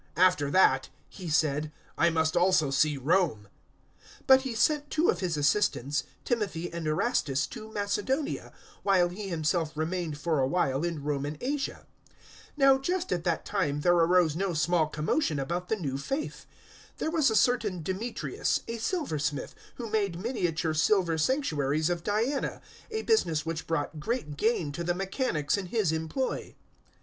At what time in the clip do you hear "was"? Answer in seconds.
17.11-17.29